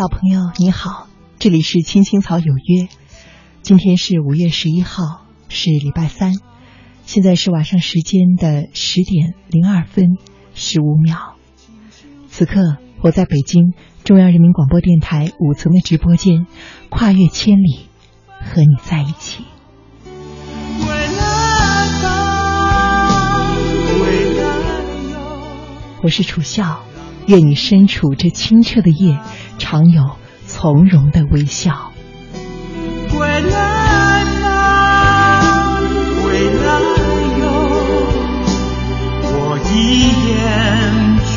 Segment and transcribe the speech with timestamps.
[0.00, 2.88] 老朋友你好，这里是青青草有约，
[3.60, 6.32] 今天是五月十一号，是礼拜三，
[7.04, 10.16] 现在是晚上时间的十点零二分
[10.54, 11.34] 十五秒。
[12.30, 16.46] 此刻我在北京中央人民广播电台五层的直播间，
[16.88, 17.90] 跨越千里
[18.40, 19.44] 和你在一起。
[26.02, 26.80] 我是楚笑，
[27.30, 29.20] 愿你身处这清澈的夜，
[29.56, 30.16] 常有
[30.46, 31.92] 从容的微笑。
[33.08, 35.80] 归来吧，
[36.24, 36.80] 归来
[37.38, 37.44] 哟，
[39.22, 40.34] 我一眼
[41.22, 41.30] 倦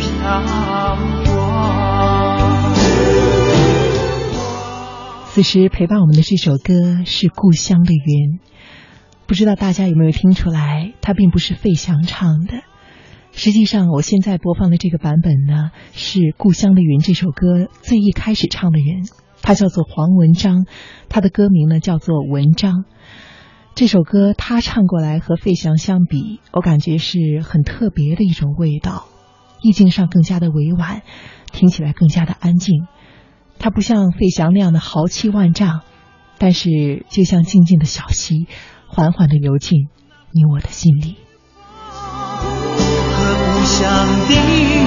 [0.00, 0.08] 飘
[1.24, 1.28] 泊。
[5.26, 8.38] 此时陪伴我们的这首歌是《故乡的云》，
[9.26, 12.62] 不知道大家有没有听出来，它并不是费翔唱的。
[13.36, 19.02] 实际上，我现在播放的这个版本呢，是《故乡的云》这首歌最一开始唱的人，
[19.42, 20.66] 他叫做黄文章，
[21.08, 22.72] 他的歌名呢叫做《文章》。
[23.74, 29.06] 这首歌他唱过来和费翔相比，我感觉是很特别的一种味道，
[29.62, 31.02] 意境上更加的委婉，
[31.52, 32.86] 听起来更加的安静。
[33.58, 35.80] 它不像费翔那样的豪气万丈，
[36.38, 38.46] 但是就像静静的小溪，
[38.86, 39.88] 缓缓的流进
[40.30, 41.16] 你我的心里。
[43.74, 44.86] 和故乡的云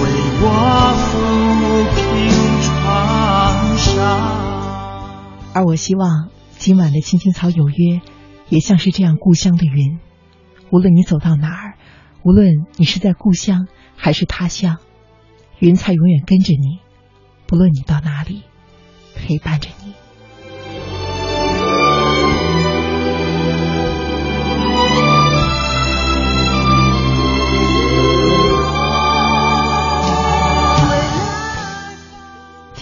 [0.00, 0.02] 为
[0.40, 0.44] 我
[0.96, 1.04] 抚
[1.94, 2.00] 平
[2.62, 3.92] 创伤。
[5.52, 8.00] 而我希望今晚的青青草有约，
[8.48, 9.98] 也像是这样故乡的云。
[10.70, 11.74] 无论你走到哪儿，
[12.24, 14.78] 无论你是在故乡还是他乡，
[15.58, 16.78] 云彩永远跟着你，
[17.46, 18.42] 不论你到哪里，
[19.14, 19.92] 陪伴着你。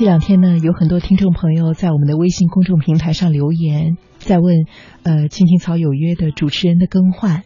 [0.00, 4.64] 这两天呢，有很多听众朋友在我们的微信公众平台上留言，在问，
[5.02, 7.42] 呃，青青草有约的主持人的更换。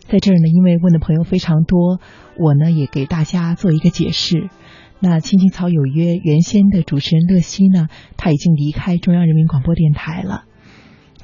[0.00, 2.00] 在这儿呢，因为问的朋友非常多，
[2.36, 4.50] 我呢也给大家做一个解释。
[4.98, 10.46] 那青青草有约原先的主持人乐西呢，他已经离开中央人民广播电台了。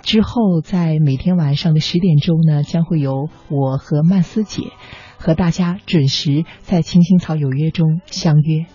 [0.02, 4.62] 之后在每天晚上的十点钟呢，将会由我和曼斯姐
[5.18, 8.66] 和大家准时在青青草有约中相约。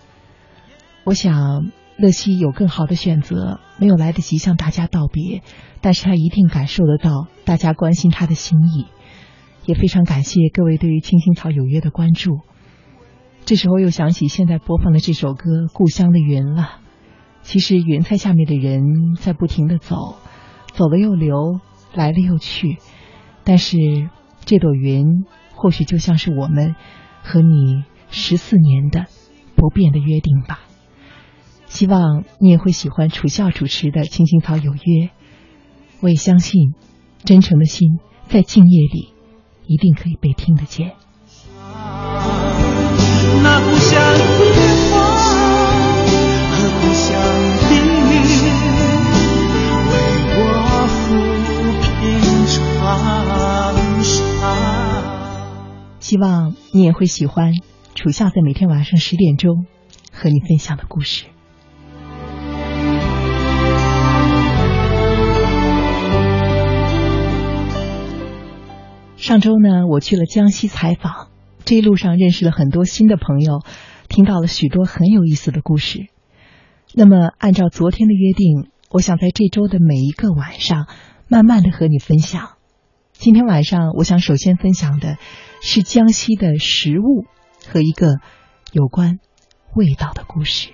[1.04, 1.72] 我想。
[1.96, 5.42] 乐西有更好的选择，没有来得及向大家道别，
[5.80, 8.86] 但是他一定感受得到大家关心他的心意，
[9.64, 12.40] 也非常感谢各位对于青青草有约的关注。
[13.46, 16.80] 这时候又想起现在播放的这首歌《故乡的云》了。
[17.42, 18.82] 其实云彩下面的人
[19.18, 20.16] 在不停的走，
[20.74, 21.60] 走了又留，
[21.94, 22.78] 来了又去，
[23.44, 23.78] 但是
[24.44, 25.24] 这朵云
[25.54, 26.74] 或许就像是我们
[27.22, 29.06] 和你十四年的
[29.54, 30.60] 不变的约定吧。
[31.68, 34.78] 希望你也会喜欢楚笑主持的《青青草有约》，
[36.00, 36.74] 我也相信，
[37.24, 39.12] 真诚的心在静夜里
[39.66, 40.92] 一定可以被听得见。
[43.42, 44.18] 那故乡的
[44.90, 44.94] 花
[46.50, 47.12] 和故乡
[47.68, 47.72] 的
[48.10, 48.14] 云，
[49.90, 49.92] 为
[50.32, 50.38] 我
[51.02, 51.04] 抚
[51.82, 51.84] 平
[52.48, 54.10] 创伤。
[56.00, 57.52] 希望你也会喜欢
[57.94, 59.66] 楚笑在每天晚上十点钟
[60.12, 61.26] 和你分享的故事。
[69.26, 71.30] 上周呢，我去了江西采访，
[71.64, 73.58] 这一路上认识了很多新的朋友，
[74.08, 76.06] 听到了许多很有意思的故事。
[76.94, 80.86] 那么，按照昨天的约定，我想在这周的每一个晚上，
[81.26, 82.50] 慢慢的和你分享。
[83.14, 85.16] 今天晚上，我想首先分享的
[85.60, 87.24] 是江西的食物
[87.66, 88.20] 和一个
[88.70, 89.18] 有关
[89.74, 90.68] 味道的故事。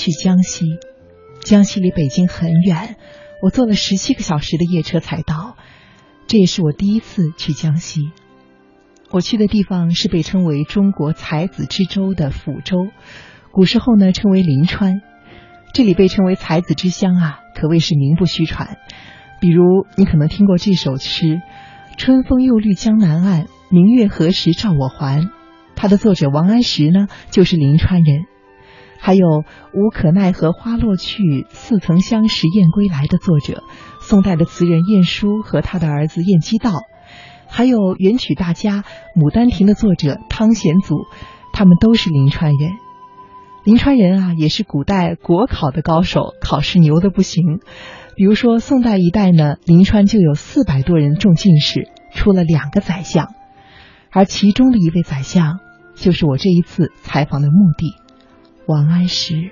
[0.00, 0.64] 去江西，
[1.44, 2.96] 江西离北京很远，
[3.42, 5.58] 我坐了十七个小时的夜车才到。
[6.26, 8.00] 这也是我第一次去江西。
[9.10, 12.86] 我去的地方是被称为中国才子之州的抚州，
[13.52, 15.02] 古时候呢称为临川。
[15.74, 18.78] 这里被称为才子之乡啊，可谓是名不虚传。
[19.38, 21.42] 比如你可能听过这首诗
[21.98, 25.28] ：“春风又绿江南岸，明月何时照我还。”
[25.76, 28.29] 它的作者王安石呢，就是临川人。
[29.02, 29.26] 还有
[29.72, 33.64] 《无可奈何花落去，似曾相识燕归来》的作者，
[34.00, 36.82] 宋代的词人晏殊和他的儿子晏几道，
[37.48, 38.82] 还有元曲大家
[39.18, 41.06] 《牡丹亭》的作者汤显祖，
[41.54, 42.72] 他们都是临川人。
[43.64, 47.60] 临川人啊，也是古代国考的高手，考试牛的不行。
[48.16, 53.28] 比如说宋代一代呢，临川就有四百多人中进士，出了两个宰相，
[54.10, 55.58] 而其中的一位宰相，
[55.94, 57.94] 就是我这一次采访的目的——
[58.66, 59.50] 王安石。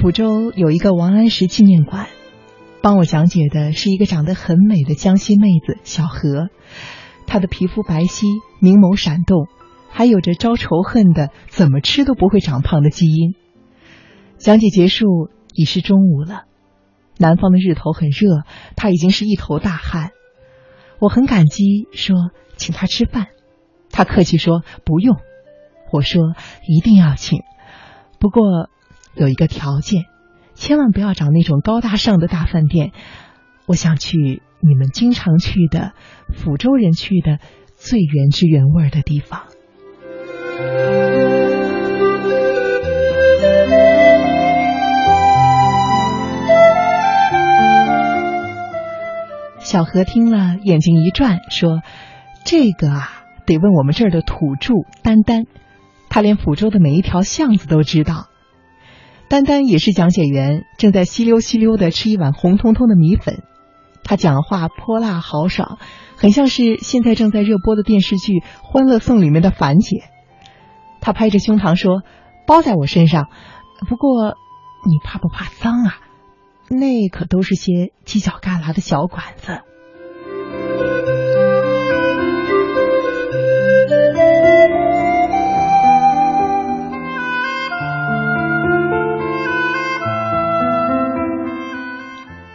[0.00, 2.06] 福州有一个王安石纪念馆，
[2.82, 6.48] 帮我讲解的是一个长得很美的江西妹子小何，
[7.26, 8.24] 她的皮肤白皙，
[8.60, 9.48] 明眸闪动，
[9.90, 13.34] 还有着招仇恨的怎么吃都不会长胖的基因。
[14.38, 15.28] 讲解结束
[15.58, 16.44] 已是中午了，
[17.18, 18.44] 南方的日头很热，
[18.76, 20.12] 他已经是一头大汗。
[21.00, 22.14] 我很感激，说
[22.56, 23.26] 请他吃饭，
[23.90, 25.16] 他客气说不用。
[25.92, 26.22] 我说
[26.66, 27.40] 一定要请，
[28.18, 28.70] 不过。
[29.14, 30.04] 有一个条件，
[30.54, 32.92] 千万不要找那种高大上的大饭店。
[33.66, 35.92] 我想去你们经常去的
[36.36, 37.40] 抚州人去的
[37.74, 39.46] 最原汁原味的地方。
[49.68, 51.82] 小何听了，眼睛一转，说
[52.46, 53.10] ：“这个啊，
[53.44, 54.72] 得问我们这儿的土著
[55.02, 55.44] 丹丹，
[56.08, 58.28] 他连抚州的每一条巷子都知道。”
[59.28, 63.42] 丹丹也是讲解员，正在吸溜吸溜的吃一碗红彤彤的米粉。
[64.04, 65.76] 他讲话泼辣豪爽，
[66.16, 68.32] 很像是现在正在热播的电视剧
[68.62, 69.98] 《欢乐颂》里面的樊姐。
[71.02, 72.00] 他拍着胸膛说
[72.48, 73.26] ：“包在我身上。”
[73.86, 74.28] 不过，
[74.86, 75.98] 你怕不怕脏啊？
[76.70, 79.60] 那可都是些犄角旮旯的小馆子。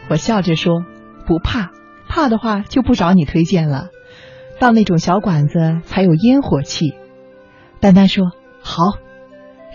[0.10, 0.86] 我笑着说
[1.26, 1.72] ：“不怕，
[2.08, 3.88] 怕的话就不找你推荐了。
[4.60, 6.94] 到那种小馆子才有烟火气。”
[7.82, 8.26] 丹丹说
[8.62, 9.00] ：“好。”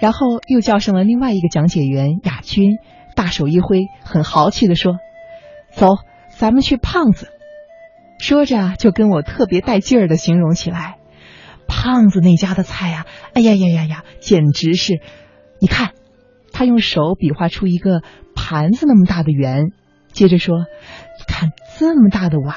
[0.00, 2.76] 然后又叫上了另外一个讲解员雅君，
[3.18, 4.94] 大手一挥，很豪气的说
[5.74, 5.88] ：“走，
[6.28, 7.28] 咱们去胖子。”
[8.20, 10.98] 说着就跟我特别带劲儿的形容起来
[11.66, 15.00] ：“胖子那家的菜呀，哎呀呀呀呀，简直是……
[15.60, 15.94] 你看，
[16.52, 18.02] 他用手比划出一个
[18.36, 19.72] 盘子那么大的圆。”
[20.14, 20.66] 接着说
[21.26, 22.54] ：“看这么大的碗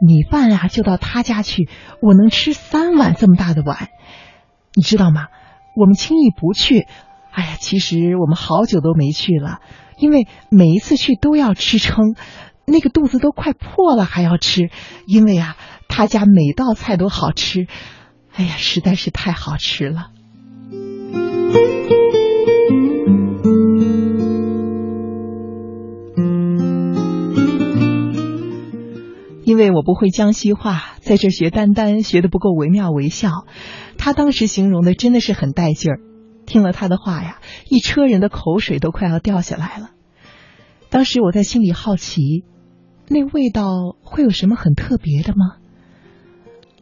[0.00, 1.68] 米饭啊，就到他家去，
[2.00, 3.90] 我能吃三碗这么大的碗，
[4.74, 5.26] 你知道吗？
[5.76, 6.86] 我们轻易不去。
[7.30, 9.60] 哎呀，其实我们好久都没去了，
[9.98, 12.14] 因为每一次去都要吃撑，
[12.66, 14.70] 那个肚子都快破了还要吃，
[15.06, 15.56] 因为啊，
[15.88, 17.66] 他家每道菜都好吃，
[18.32, 20.10] 哎呀，实在是太好吃了。”
[29.44, 33.30] 因为我不会江西话，在这学丹丹学的不够惟妙惟肖。
[33.96, 36.00] 他当时形容的真的是很带劲儿，
[36.48, 39.90] 听了他的话呀，一车人的口水都快要掉下来了。
[40.90, 42.44] 当时我在心里好奇，
[43.06, 43.68] 那味道
[44.02, 45.58] 会有什么很特别的吗？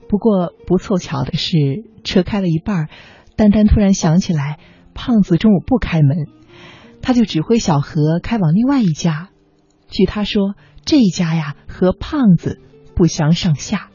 [0.08, 1.58] 不过不凑巧的是，
[2.04, 2.88] 车开了一半，
[3.36, 4.58] 丹丹突然想起来，
[4.94, 6.28] 胖子中午不开门，
[7.02, 9.28] 他就指挥小何开往另外一家。
[9.90, 10.54] 据他说。
[10.88, 12.60] 这一家呀，和胖子
[12.94, 13.90] 不相上下。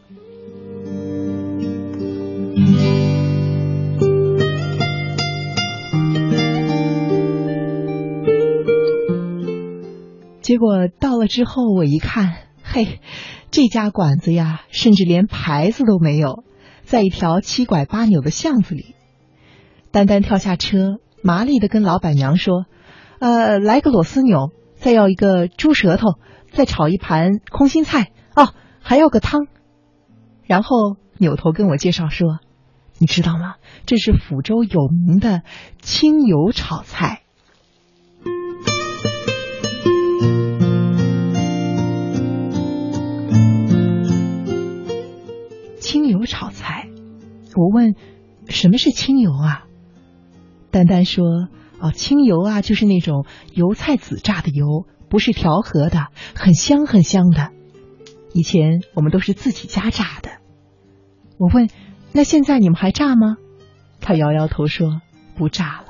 [10.51, 12.99] 结果到了之后，我一看，嘿，
[13.51, 16.43] 这家馆子呀，甚至连牌子都没有，
[16.83, 18.93] 在一条七拐八扭的巷子里。
[19.91, 22.65] 丹丹跳下车，麻利的跟老板娘说
[23.19, 26.15] ：“呃，来个螺丝扭，再要一个猪舌头。”
[26.51, 28.49] 再炒一盘空心菜哦，
[28.81, 29.47] 还要个汤。
[30.43, 32.39] 然后扭头跟我介绍说
[32.99, 33.55] ：“你知道吗？
[33.85, 35.43] 这是抚州有名的
[35.79, 37.20] 清油炒菜。
[45.91, 46.87] 清油炒菜。”
[47.55, 47.95] 我问
[48.47, 49.65] ：“什么是清油啊？”
[50.71, 51.25] 丹丹说
[51.81, 57.49] ：“哦，清油啊，就是那种油菜籽榨的油。”不是调和的，很香很香的。
[58.33, 60.29] 以前我们都是自己家榨的。
[61.37, 61.69] 我问
[62.15, 63.35] ：“那现在你们还榨吗？”
[63.99, 65.01] 他摇摇头说
[65.35, 65.87] ：“不榨了。”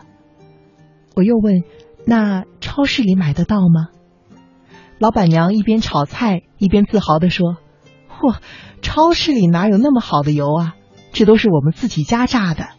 [1.15, 1.61] 我又问
[2.03, 3.89] ：“那超市里买得到吗？”
[4.97, 7.57] 老板娘一边炒菜一边自豪地说
[8.21, 8.37] ：“嚯，
[8.81, 10.75] 超市里哪有那么好的油啊？
[11.11, 12.69] 这都是我们自己家榨的。”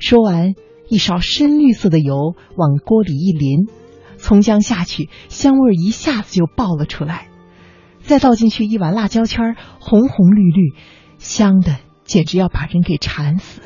[0.00, 0.54] 说完，
[0.88, 3.68] 一勺深绿色的油往锅里一淋，
[4.16, 7.28] 葱姜下去，香味一下子就爆了出来。
[8.00, 10.74] 再倒进去一碗辣椒圈，红红绿绿，
[11.18, 13.60] 香的简直要把人给馋死。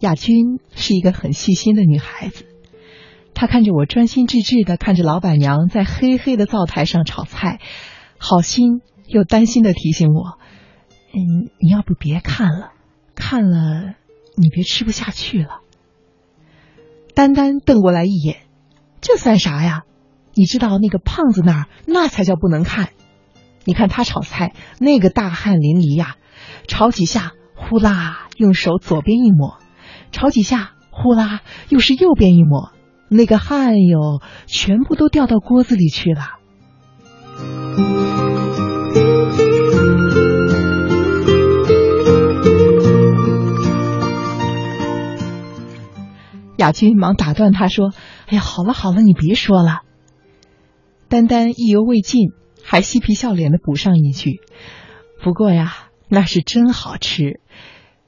[0.00, 2.46] 雅君是一个很细心的女孩子，
[3.34, 7.60] 她看着我专心致志的看着老板娘在黑黑的灶台上炒菜，
[8.16, 10.38] 好心又担心的提醒我
[11.12, 12.72] ：“嗯，你要不别看了，
[13.14, 13.94] 看了
[14.36, 15.60] 你别吃不下去了。”
[17.14, 18.38] 丹丹瞪过来一眼
[19.02, 19.82] ：“这算啥呀？
[20.32, 22.90] 你知道那个胖子那儿那才叫不能看。
[23.64, 26.16] 你看他炒菜那个大汗淋漓呀，
[26.66, 29.58] 炒几下呼啦，用手左边一抹。”
[30.12, 32.72] 炒几下，呼啦，又是右边一抹，
[33.08, 36.36] 那个汗哟，全部都掉到锅子里去了。
[46.56, 47.92] 雅君忙打断他说
[48.28, 49.80] ：“哎呀，好了好了，你别说了。”
[51.08, 54.40] 丹丹意犹未尽，还嬉皮笑脸的补上一句
[55.24, 55.72] ：“不过呀，
[56.08, 57.40] 那是真好吃。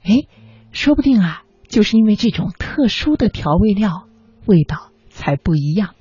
[0.03, 0.27] 哎，
[0.71, 1.41] 说不定啊。”
[1.73, 4.03] 就是因为这种特殊的调味料，
[4.45, 5.95] 味道才不一样。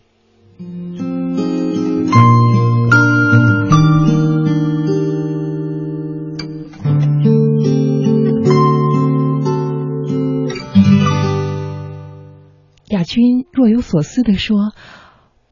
[12.89, 14.75] 亚君若有所思地说：“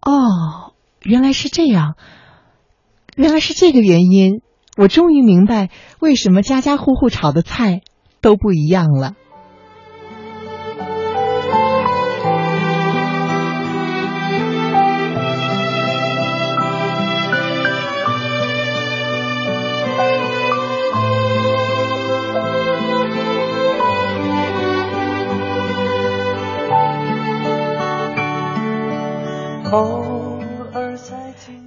[0.05, 1.95] 哦，原来是这样，
[3.17, 4.43] 原来是这个原因，
[4.77, 7.81] 我终于明白为什么家家户户炒的菜
[8.21, 9.15] 都不一样了。”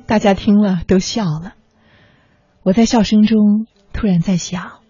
[0.05, 1.53] 大家听了都笑了，
[2.61, 4.81] 我在笑声中突然在想，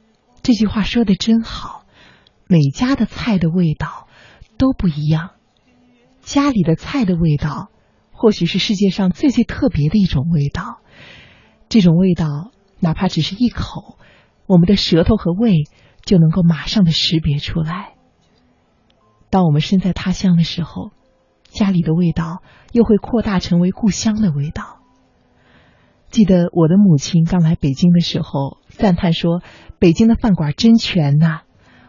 [0.41, 1.85] 这句话说的真好。
[2.47, 4.07] 每家的菜的味道
[4.57, 5.31] 都不一样，
[6.21, 7.69] 家里的菜的味道
[8.11, 10.79] 或许是世界上最最特别的一种味道。
[11.69, 13.99] 这种味道，哪怕只是一口，
[14.47, 15.53] 我们的舌头和胃
[16.03, 17.93] 就能够马上的识别出来。
[19.29, 20.91] 当我们身在他乡的时候。
[21.53, 22.41] 家里的味道
[22.71, 24.79] 又会扩大成为故乡的味道。
[26.09, 29.41] 记得我的母亲刚来北京的时候，赞叹说
[29.79, 31.41] ：“北京的饭馆真全呐，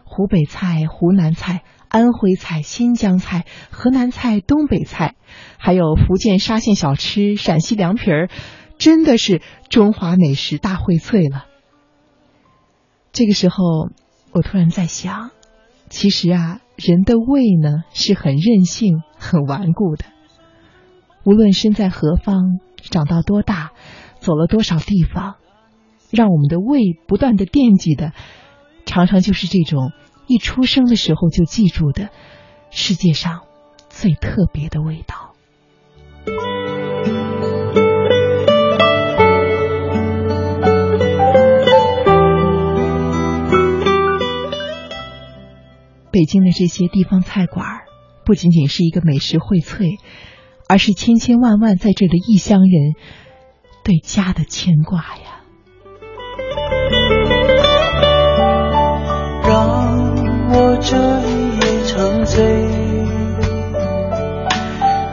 [0.03, 5.15] 湖北菜、湖南菜、安徽菜、新疆菜、河南菜、东北菜，
[5.57, 8.29] 还有福建沙县小吃、陕西凉皮儿，
[8.79, 11.45] 真的是中华美食大荟萃了。”
[13.13, 13.89] 这个时候，
[14.31, 15.29] 我突然在想，
[15.89, 16.61] 其实啊。
[16.77, 20.03] 人的胃呢是很任性、很顽固的。
[21.23, 22.59] 无论身在何方，
[22.91, 23.71] 长到多大，
[24.19, 25.35] 走了多少地方，
[26.11, 28.11] 让我们的胃不断的惦记的，
[28.85, 29.93] 常常就是这种
[30.27, 32.09] 一出生的时候就记住的
[32.71, 33.43] 世界上
[33.87, 35.33] 最特别的味道。
[46.15, 47.65] 北京的这些地方菜馆，
[48.23, 49.99] 不仅仅是一个美食荟萃，
[50.69, 52.93] 而是千千万万在这的异乡人
[53.83, 55.41] 对家的牵挂呀。
[59.43, 59.91] 让
[60.51, 60.95] 我这
[61.27, 62.45] 一夜沉醉，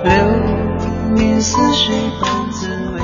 [0.05, 3.01] 流年似水般滋味。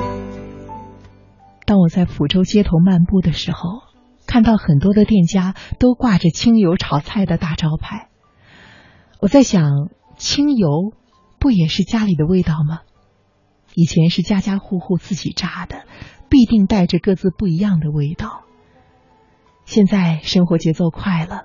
[1.67, 3.88] 当我在抚州街头漫步的时候。
[4.29, 8.09] 看到很多的店家都挂着清油炒菜的大招牌，
[9.21, 10.93] 我在想，清油
[11.41, 12.81] 不也是家里的味道吗？
[13.75, 15.87] 以前是家家户户自己榨的，
[16.29, 18.43] 必定带着各自不一样的味道。
[19.65, 21.45] 现在生活节奏快了，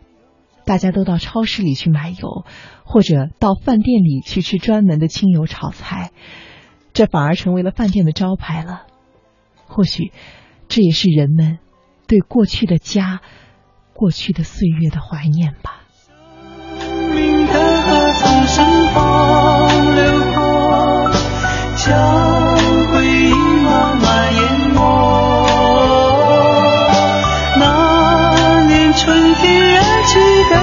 [0.65, 2.45] 大家都到超市里去买油，
[2.83, 6.11] 或者到饭店里去吃专门的清油炒菜，
[6.91, 8.87] 这反而成为了饭店的招牌了。
[9.67, 10.11] 或许
[10.67, 11.59] 这也是人们。
[12.13, 13.21] 对过去的家、
[13.91, 15.81] 过去的岁月的怀念吧。
[17.11, 17.47] 命，
[27.57, 30.19] 那年春天燃起
[30.51, 30.62] 的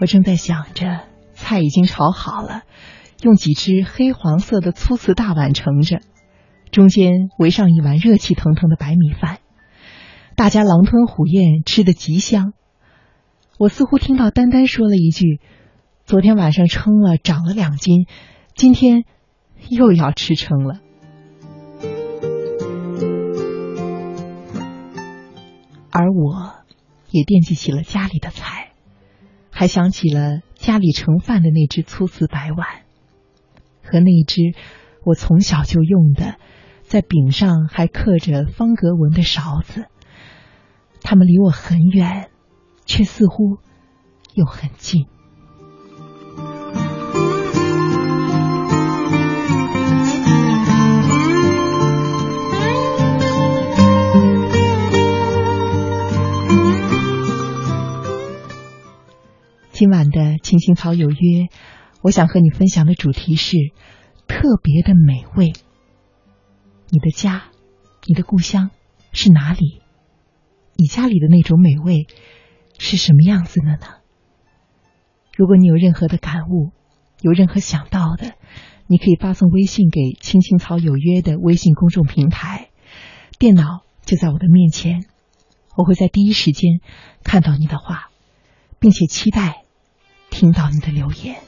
[0.00, 1.00] 我正在想着，
[1.32, 2.62] 菜已经炒好了，
[3.22, 6.00] 用几只黑黄色的粗瓷大碗盛着，
[6.70, 9.38] 中间围上一碗热气腾腾的白米饭，
[10.36, 12.52] 大家狼吞虎咽，吃得极香。
[13.58, 15.40] 我似乎听到丹丹说了一句
[16.06, 18.06] ：“昨天晚上称了，长了两斤，
[18.54, 19.02] 今天
[19.68, 20.78] 又要吃撑了。”
[25.90, 26.54] 而我
[27.10, 28.67] 也惦记起了家里的菜。
[29.58, 32.68] 还想起了家里盛饭的那只粗瓷白碗，
[33.82, 34.54] 和那只
[35.04, 36.36] 我从小就用的，
[36.82, 39.86] 在柄上还刻着方格纹的勺子。
[41.02, 42.30] 他们离我很远，
[42.86, 43.58] 却似乎
[44.32, 45.08] 又很近。
[59.78, 61.14] 今晚的《青青草有约》，
[62.02, 63.56] 我想和你分享的主题是
[64.26, 65.52] 特别的美味。
[66.88, 67.44] 你的家，
[68.04, 68.72] 你的故乡
[69.12, 69.80] 是哪里？
[70.74, 72.08] 你家里的那种美味
[72.76, 73.98] 是什么样子的呢？
[75.36, 76.72] 如果你有任何的感悟，
[77.20, 78.34] 有任何想到的，
[78.88, 82.70] 你可以发送微信给“青青草有约”的微信公众平台，
[83.38, 85.04] 电脑就在我的面前，
[85.76, 86.80] 我会在第一时间
[87.22, 88.10] 看到你的话，
[88.80, 89.66] 并且期待。
[90.30, 91.47] 听到你的留言。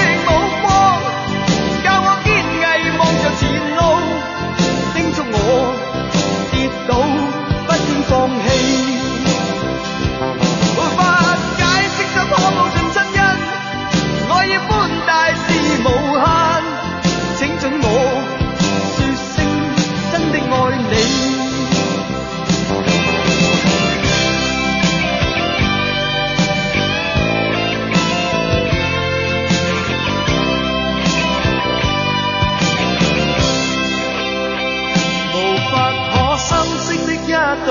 [5.33, 5.39] 我
[6.51, 6.53] 跌
[6.87, 6.91] 倒
[7.67, 8.11] 不应放
[8.43, 8.45] 弃。
[10.77, 10.99] 无法
[11.57, 13.21] 解释怎可报尽亲恩，
[14.29, 14.69] 爱意宽
[15.07, 15.39] 大是
[15.83, 15.87] 无
[16.19, 16.20] 限，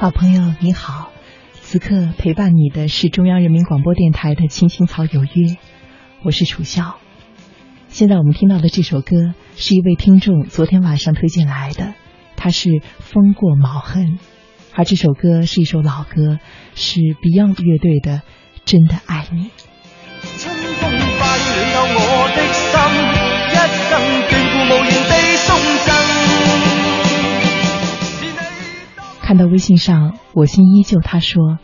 [0.00, 0.54] 好朋友。
[0.60, 1.10] 你好，
[1.54, 5.28] 此刻陪伴你的是中央人民广播电台的《青青草有约》，
[6.22, 6.98] 我是楚笑。
[7.88, 11.94] 现在我们听到的这首歌是一位听众昨天晚上推荐来的，
[12.36, 12.68] 他是
[13.00, 14.04] 《风过毛痕》，
[14.72, 16.38] 而这首歌是一首老歌，
[16.76, 18.18] 是 Beyond 乐队的
[18.64, 19.46] 《真的爱你》。
[29.28, 31.58] 看到微信上我心依旧，他说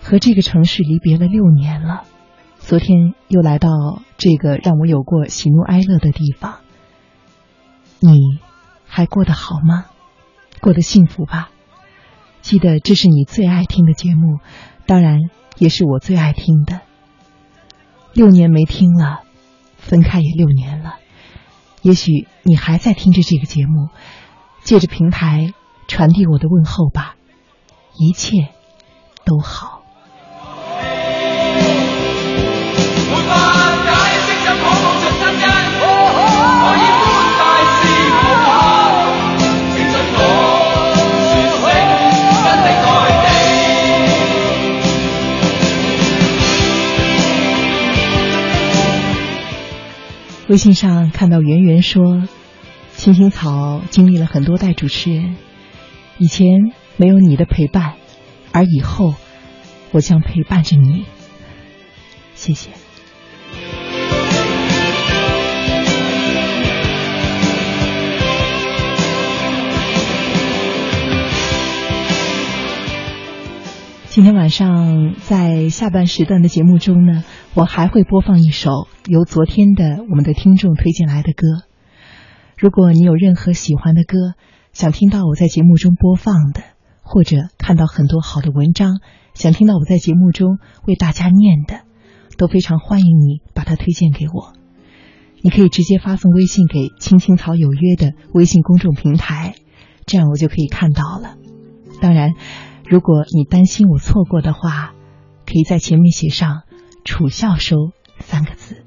[0.00, 2.04] 和这个城市离别了六年了，
[2.60, 3.70] 昨天又来到
[4.18, 6.58] 这个让我有过喜怒哀乐的地方。
[7.98, 8.20] 你
[8.86, 9.86] 还过得好吗？
[10.60, 11.50] 过得幸福吧？
[12.40, 14.38] 记得这是你最爱听的节目，
[14.86, 15.22] 当然
[15.58, 16.82] 也是我最爱听的。
[18.12, 19.22] 六年没听了，
[19.76, 20.98] 分开也六年了，
[21.82, 23.88] 也许你还在听着这个节目，
[24.62, 25.52] 借着平台
[25.88, 27.14] 传递我的问候吧，
[27.98, 28.48] 一切
[29.24, 29.82] 都好。
[50.48, 52.22] 微信上看到圆圆说
[52.94, 55.36] ：“青青草经历了很多代主持人，
[56.18, 57.94] 以前没有你的陪伴，
[58.52, 59.14] 而以后
[59.92, 61.04] 我将陪伴着你。”
[62.34, 62.70] 谢谢。
[74.08, 81.46] 今天晚上在下半时段的节目中呢，我还会播放一首由昨天的我们的听众推荐来的歌。
[82.56, 84.32] 如果你有任何喜欢的歌，
[84.76, 86.60] 想听到我在节目中播放的，
[87.00, 89.00] 或者看到很多好的文章，
[89.32, 91.80] 想听到我在节目中为大家念的，
[92.36, 94.52] 都非常欢迎你把它推荐给我。
[95.40, 99.54] 你可以直接发送微信给“青青草有约”的微信公众平台，
[100.04, 101.38] 这样我就可以看到了。
[102.02, 102.34] 当然。
[102.88, 104.92] 如果你担心我错过的话，
[105.46, 106.64] 可以在前面写上
[107.02, 107.76] “楚笑收”
[108.20, 108.84] 三个字。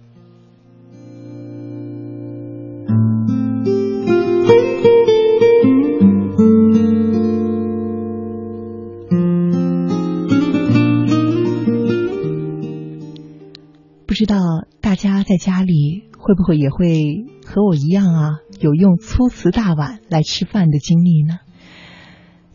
[15.29, 21.37] 在家里会不会也会和我一样啊，有用粗瓷大碗来吃饭的经历呢？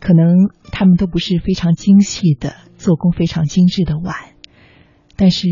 [0.01, 4.13] 可能他们都不是非常精细的、做工非常精致的碗，
[5.15, 5.47] 但是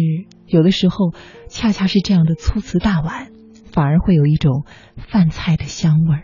[0.47, 1.13] 有的时候，
[1.47, 3.31] 恰恰是这样的粗瓷大碗，
[3.71, 4.65] 反而会有一种
[4.97, 6.23] 饭菜的香味儿。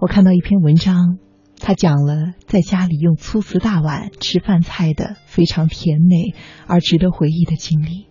[0.00, 1.18] 我看到一篇文章，
[1.58, 6.34] 他讲了在家里用粗瓷大碗吃饭菜的非常甜美
[6.66, 8.08] 而值得回忆的经历。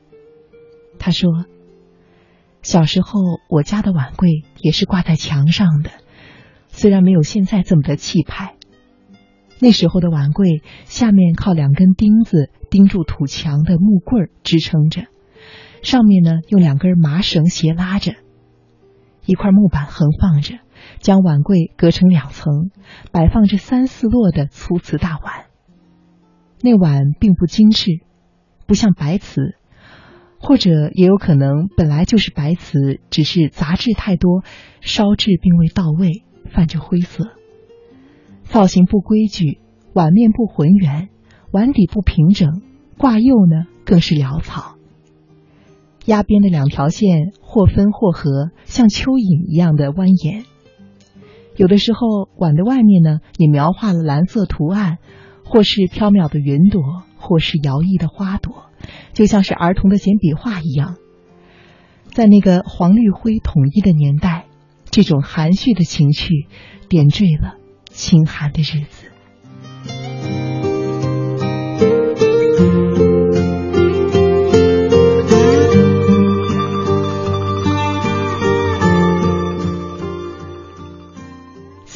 [0.98, 1.30] 他说
[2.64, 4.30] ：“小时候，我家的碗柜
[4.60, 5.92] 也是挂在墙上的，
[6.70, 8.56] 虽然没有现在这么的气派。
[9.60, 15.04] 那时候的碗柜下面靠两根钉子钉住土墙的木棍支撑着，
[15.84, 18.16] 上面呢用两根麻绳斜拉着，
[19.26, 20.56] 一块木板横放着，
[21.00, 22.72] 将碗柜隔成两层，
[23.12, 25.46] 摆放着三四摞的粗瓷大碗。
[26.62, 28.02] 那碗并不精致，
[28.68, 29.56] 不像白瓷。”
[30.46, 34.44] 或者也有可能本来就是白瓷，只是杂质太多，
[34.82, 37.30] 烧制并未到位，泛着灰色。
[38.44, 39.62] 造型不规矩，
[39.94, 41.08] 碗面不浑圆，
[41.54, 42.62] 碗底不平整，
[42.98, 44.73] 挂釉呢更是潦草。
[46.06, 50.44] 压边的两条线或分或合，像蚯蚓一样的蜿蜒。
[51.56, 54.98] 有的时候碗的外面呢也描画了蓝色图案，
[55.46, 56.82] 或是飘渺的云朵，
[57.18, 58.66] 或是摇曳的花朵。
[59.14, 60.98] 就像是儿童的简笔画一样，
[62.12, 64.46] 在那个黄绿灰统一的年代，
[64.90, 66.48] 这种含蓄的情绪
[66.90, 69.08] 点缀了清寒的日子。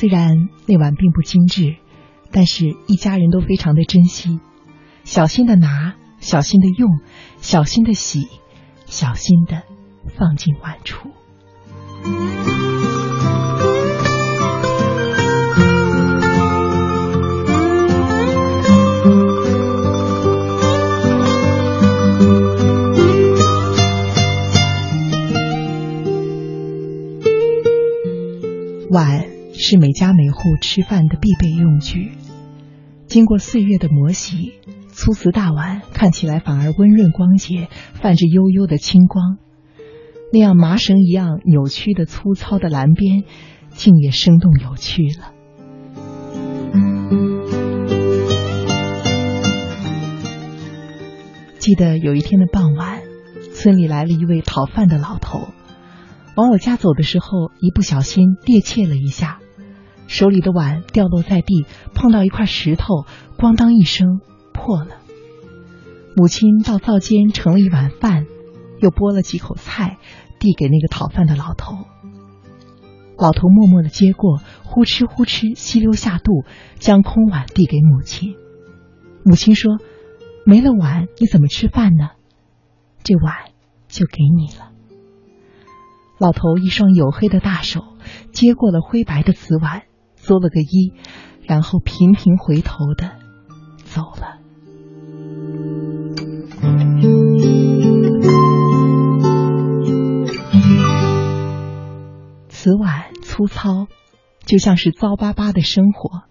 [0.09, 1.75] 虽然那碗并不精致，
[2.31, 4.39] 但是一家人都非常的珍惜，
[5.03, 5.95] 小心的拿。
[6.19, 6.99] 小心的用，
[7.41, 8.27] 小心的洗，
[8.85, 9.63] 小心的
[10.17, 12.66] 放进碗橱。
[29.59, 32.11] 是每家每户吃饭的必备用具，
[33.07, 34.53] 经过岁月的磨洗。
[34.91, 39.37] 粗瓷大碗看起来反而温润光洁，泛着悠悠的清光。
[40.31, 43.23] 那样麻绳一样扭曲的粗糙的蓝边，
[43.71, 45.33] 竟也生动有趣了。
[51.59, 53.01] 记得有一天的傍晚，
[53.53, 55.47] 村里来了一位讨饭的老头，
[56.35, 59.39] 往我家走的时候，一不小心趔趄了一下，
[60.07, 63.05] 手里的碗掉落在地，碰到一块石头，
[63.37, 64.19] 咣当一声
[64.53, 64.97] 破了。
[66.15, 68.25] 母亲到灶间盛了一碗饭，
[68.79, 69.97] 又拨了几口菜，
[70.39, 71.75] 递给那个讨饭的老头。
[73.17, 76.43] 老头默默的接过，呼哧呼哧吸溜下肚，
[76.79, 78.35] 将空碗递给母亲。
[79.23, 79.77] 母亲说
[80.45, 82.11] ：“没了碗，你怎么吃饭呢？
[83.03, 83.33] 这碗
[83.87, 84.71] 就给你了。”
[86.19, 87.83] 老头一双黝黑的大手
[88.31, 89.83] 接过了灰白的瓷碗，
[90.27, 90.91] 作了个揖，
[91.43, 93.11] 然后频频回头的
[93.85, 94.39] 走了。
[102.49, 103.87] 瓷碗粗糙，
[104.45, 106.23] 就像是糟巴巴的生活，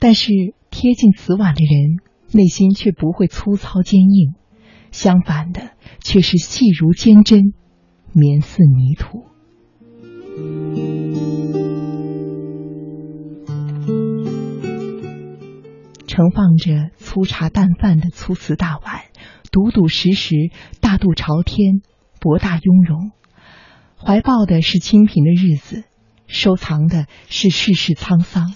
[0.00, 0.32] 但是
[0.70, 1.98] 贴近瓷碗的人，
[2.32, 4.34] 内心却不会粗糙坚硬，
[4.90, 7.54] 相反的，却是细如坚针，
[8.12, 9.26] 绵似泥土。
[16.14, 19.02] 盛放着粗茶淡饭的粗瓷大碗，
[19.50, 21.82] 笃笃实实，大肚朝天，
[22.20, 23.10] 博大雍容。
[23.98, 25.82] 怀抱的是清贫的日子，
[26.28, 28.54] 收藏的是世事沧桑，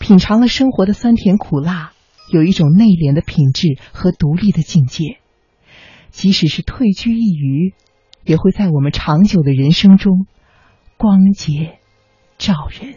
[0.00, 1.92] 品尝了生活的酸甜苦辣，
[2.32, 5.18] 有一种内敛的品质和独立的境界。
[6.10, 7.74] 即使是退居一隅，
[8.24, 10.26] 也会在我们长久的人生中
[10.96, 11.78] 光洁
[12.36, 12.96] 照人。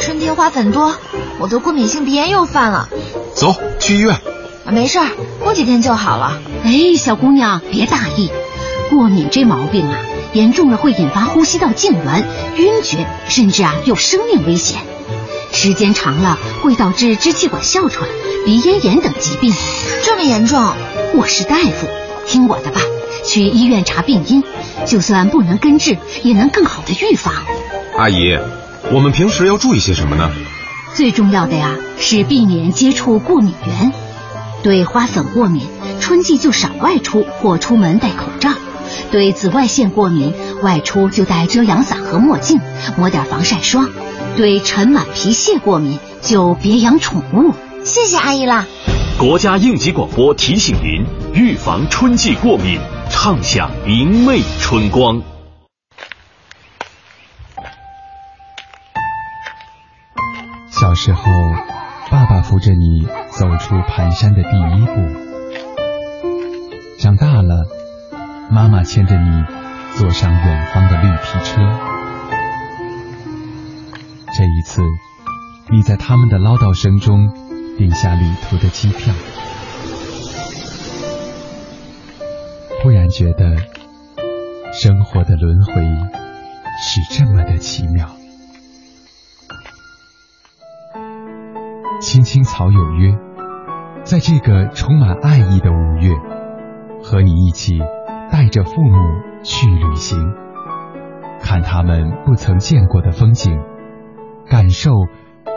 [0.00, 0.96] 春天花粉多，
[1.38, 2.88] 我的过敏性鼻炎又犯了。
[3.34, 4.20] 走去医院。
[4.64, 5.08] 啊，没事儿，
[5.42, 6.40] 过几天就好了。
[6.64, 8.30] 哎，小姑娘别大意，
[8.90, 9.98] 过敏这毛病啊，
[10.32, 12.22] 严重了会引发呼吸道痉挛、
[12.56, 14.80] 晕厥，甚至啊有生命危险。
[15.52, 18.08] 时间长了会导致支气管哮喘、
[18.46, 19.52] 鼻咽炎等疾病。
[20.04, 20.72] 这么严重？
[21.14, 21.88] 我是大夫，
[22.26, 22.80] 听我的吧，
[23.24, 24.42] 去医院查病因，
[24.86, 27.34] 就算不能根治，也能更好的预防。
[27.96, 28.38] 阿姨，
[28.90, 30.30] 我们平时要注意些什么呢？
[30.94, 33.92] 最重要的呀是避免接触过敏源。
[34.62, 35.66] 对花粉过敏，
[36.00, 38.50] 春季就少外出或出门戴口罩；
[39.10, 42.60] 对紫外线过敏，外出就带遮阳伞和墨镜，
[42.96, 43.86] 抹点防晒霜；
[44.36, 47.52] 对尘螨、皮屑过敏，就别养宠物。
[47.84, 48.66] 谢谢阿姨啦。
[49.18, 52.78] 国家应急广播提醒您：预防春季过敏，
[53.10, 55.20] 畅享明媚春光。
[60.92, 61.24] 小时候，
[62.10, 64.92] 爸爸扶着你走出蹒跚的第一步。
[66.98, 67.64] 长大了，
[68.50, 69.42] 妈妈牵着你
[69.94, 71.62] 坐上远方的绿皮车。
[74.36, 74.82] 这一次，
[75.70, 77.32] 你在他们的唠叨声中
[77.78, 79.14] 订下旅途的机票。
[82.82, 83.56] 忽然觉得，
[84.74, 85.72] 生活的轮回
[86.82, 88.10] 是这么的奇妙。
[92.12, 93.16] 青青草有约，
[94.02, 96.10] 在这个充满爱意的五月，
[97.02, 97.78] 和你一起
[98.30, 98.98] 带着父母
[99.42, 100.18] 去旅行，
[101.40, 103.58] 看他们不曾见过的风景，
[104.46, 104.90] 感受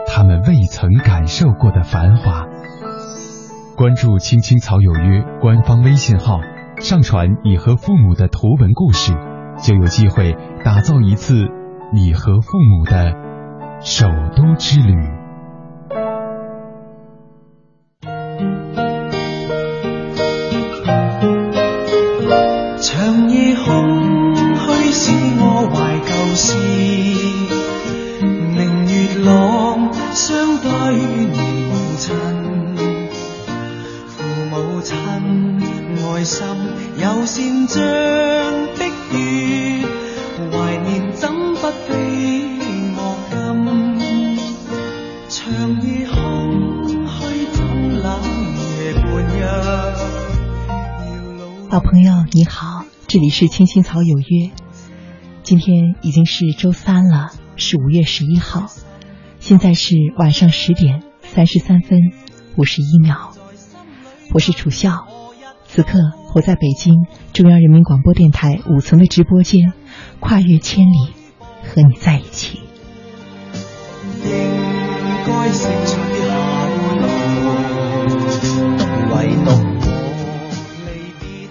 [0.06, 2.46] 他们未曾感受过的繁华。
[3.76, 6.40] 关注“青青草有约”官方微信号。
[6.80, 9.12] 上传你和父母的图文故事，
[9.58, 11.34] 就有机会打造一次
[11.92, 13.12] 你和父母的
[13.82, 14.96] 首都之旅。
[53.26, 54.52] 里是青青草有约。
[55.42, 58.66] 今天已经是周三了，是五月十一号，
[59.40, 61.98] 现在是晚上十点三十三分
[62.56, 63.32] 五十一秒。
[64.32, 65.08] 我是楚笑，
[65.66, 65.98] 此刻。
[66.36, 69.72] 我在北京中央人民广播电台五层的直播间，
[70.20, 71.08] 跨越千里
[71.64, 72.60] 和你在一起。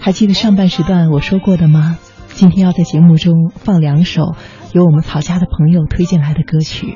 [0.06, 1.98] 还记得上半时段我说过的吗？
[2.36, 4.36] 今天要在节目中放两首
[4.72, 6.96] 由我们曹家的朋友推荐来的歌曲，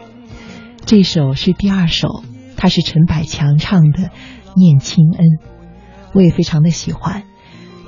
[0.86, 2.24] 这首是第二首，
[2.56, 4.04] 它是陈百强唱的
[4.56, 5.26] 《念亲恩》，
[6.14, 7.24] 我也非常的喜欢。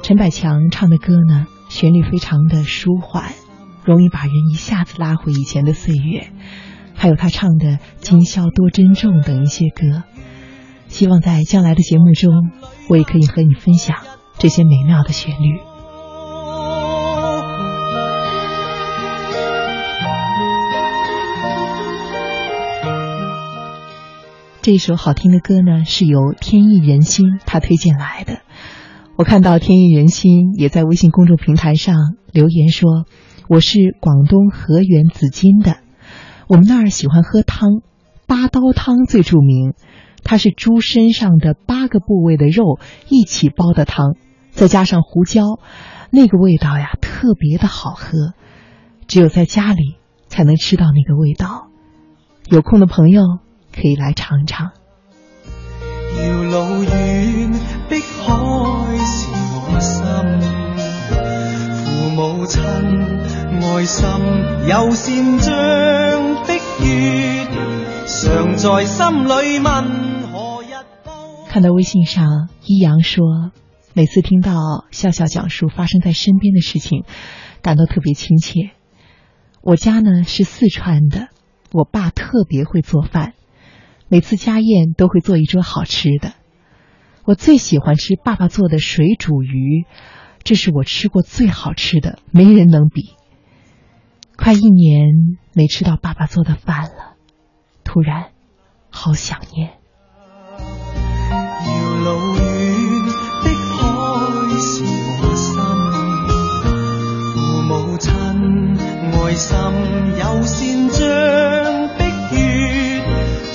[0.01, 3.31] 陈百强唱的歌呢，旋律非常的舒缓，
[3.85, 6.29] 容易把人一下子拉回以前的岁月。
[6.95, 7.67] 还有他唱的
[7.99, 10.01] 《今宵多珍重》等一些歌，
[10.87, 12.49] 希望在将来的节目中，
[12.89, 13.97] 我也可以和你分享
[14.37, 15.59] 这些美妙的旋律。
[24.63, 28.41] 这首好听的歌呢，是由天意人心他推荐来的。
[29.15, 31.95] 我看到天意人心也在微信公众平台上
[32.31, 33.05] 留言说
[33.49, 35.77] ：“我是广东河源紫金的，
[36.47, 37.81] 我们那儿喜欢喝汤，
[38.27, 39.73] 八刀汤最著名。
[40.23, 42.79] 它是猪身上的八个部位的肉
[43.09, 44.15] 一起煲的汤，
[44.51, 45.59] 再加上胡椒，
[46.09, 48.33] 那个味道呀特别的好喝，
[49.07, 51.67] 只有在家里才能吃到那个味道。
[52.49, 53.21] 有空的朋友
[53.73, 54.71] 可以来尝尝。”
[62.01, 62.61] 父母亲
[63.61, 64.05] 爱心
[64.67, 65.51] 有善像
[66.45, 66.53] 碧
[66.85, 67.40] 月，
[68.11, 70.67] 常在心里问何日
[71.47, 73.51] 看到微信上，一阳说，
[73.93, 74.53] 每次听到
[74.91, 77.05] 笑笑讲述发生在身边的事情，
[77.61, 78.71] 感到特别亲切。
[79.61, 81.29] 我家呢是四川的，
[81.71, 83.33] 我爸特别会做饭，
[84.09, 86.33] 每次家宴都会做一桌好吃的。
[87.23, 89.85] 我最喜欢吃爸爸做的水煮鱼。
[90.43, 93.11] 这是我吃过最好吃的，没人能比。
[94.35, 95.07] 快一年
[95.53, 97.10] 没吃到爸爸做的饭了，
[97.83, 98.31] 突然
[98.89, 99.71] 好想念。
[109.23, 109.55] 爱心
[110.19, 112.03] 有善像碧
[112.35, 113.01] 月，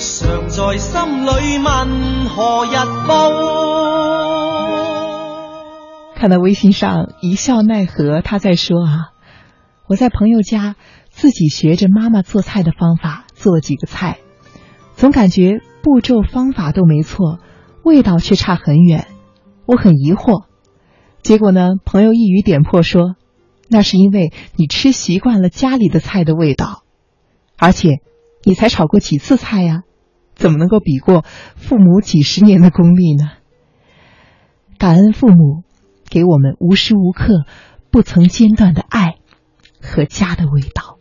[0.01, 2.74] 常在心里问何日
[3.07, 3.12] 报。
[6.14, 9.11] 看到微信上一笑奈何，他在说啊，
[9.87, 10.77] 我在朋友家
[11.11, 14.19] 自己学着妈妈做菜的方法做几个菜，
[14.97, 17.39] 总感觉步骤方法都没错，
[17.85, 19.07] 味道却差很远，
[19.67, 20.47] 我很疑惑。
[21.23, 23.15] 结果呢，朋友一语点破说，
[23.69, 26.83] 那是因为你吃习惯了家里的菜的味道，
[27.57, 28.01] 而且
[28.43, 29.85] 你才炒过几次菜呀，
[30.35, 31.25] 怎么能够比过
[31.55, 33.31] 父母几十年的功力呢？
[34.77, 35.63] 感恩父母。
[36.09, 37.45] 给我们无时无刻
[37.91, 39.17] 不曾间断的爱
[39.83, 40.99] 和家的味道。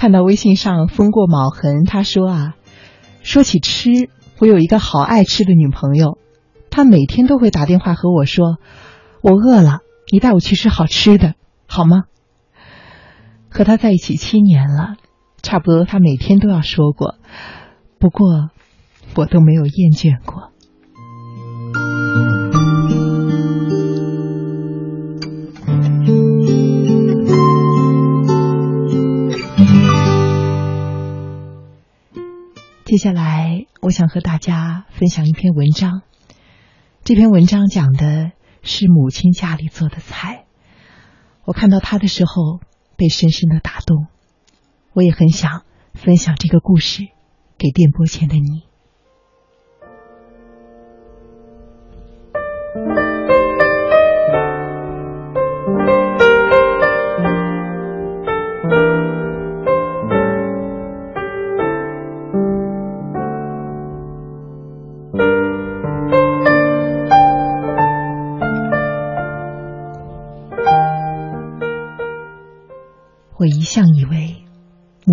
[0.00, 2.54] 看到微信上风过卯痕，他说啊，
[3.22, 6.16] 说起吃，我有一个好爱吃的女朋友，
[6.70, 8.56] 她每天都会打电话和我说，
[9.20, 9.80] 我饿了，
[10.10, 11.34] 你带我去吃好吃的，
[11.66, 12.04] 好吗？
[13.50, 14.94] 和他在一起七年了，
[15.42, 17.16] 差不多他每天都要说过，
[17.98, 18.48] 不过
[19.16, 20.49] 我都没有厌倦过。
[32.90, 36.02] 接下来，我想和大家分享一篇文章。
[37.04, 38.32] 这篇文章讲的
[38.64, 40.44] 是母亲家里做的菜。
[41.44, 42.58] 我看到它的时候，
[42.96, 44.08] 被深深的打动。
[44.92, 45.62] 我也很想
[45.94, 47.04] 分享这个故事
[47.58, 48.64] 给电波前的你。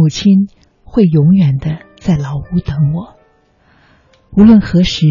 [0.08, 0.48] 母亲
[0.86, 3.18] 会永远的在老屋等我。
[4.32, 5.06] 无论何时，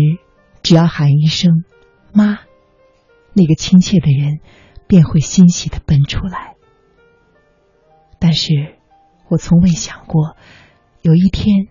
[0.62, 1.64] 只要喊一声
[2.14, 2.38] “妈”，
[3.36, 4.40] 那个亲切的人
[4.86, 6.54] 便会欣喜的奔出来。
[8.18, 8.78] 但是，
[9.28, 10.34] 我从未想过，
[11.02, 11.68] 有一天，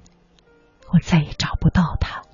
[0.93, 2.24] 我再也找不到他。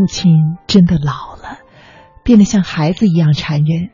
[0.00, 1.58] 母亲真的老了，
[2.24, 3.90] 变得像孩子一样缠人。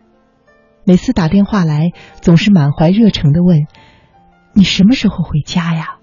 [0.85, 1.91] 每次打电话来，
[2.21, 3.67] 总是满怀热诚的问
[4.55, 5.97] ：“你什么时候回家呀？”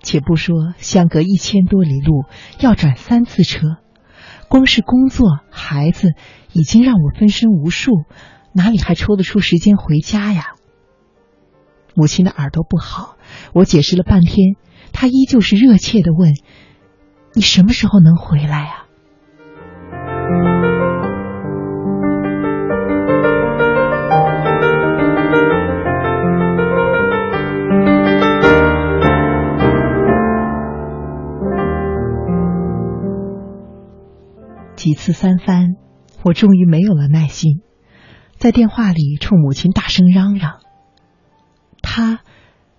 [0.00, 2.22] 且不说相隔一千多里路
[2.60, 3.78] 要转三次车，
[4.48, 6.12] 光是工作、孩子
[6.52, 7.90] 已经让我分身无数，
[8.52, 10.54] 哪里还抽得出时间回家呀？
[11.96, 13.16] 母亲的耳朵不好，
[13.54, 14.54] 我解释了半天，
[14.92, 16.32] 她依旧是热切的问。
[17.40, 18.84] 你什么时候能回来啊？
[34.76, 35.76] 几次三番，
[36.22, 37.62] 我终于没有了耐心，
[38.36, 40.60] 在电话里冲母亲大声嚷嚷。
[41.80, 42.20] 她